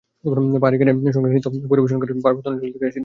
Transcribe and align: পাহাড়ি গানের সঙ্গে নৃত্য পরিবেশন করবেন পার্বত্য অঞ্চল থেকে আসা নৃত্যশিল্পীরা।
পাহাড়ি 0.61 0.77
গানের 0.79 1.15
সঙ্গে 1.15 1.29
নৃত্য 1.31 1.67
পরিবেশন 1.71 1.97
করবেন 2.01 2.23
পার্বত্য 2.25 2.47
অঞ্চল 2.49 2.55
থেকে 2.55 2.69
আসা 2.69 2.71
নৃত্যশিল্পীরা। 2.71 2.99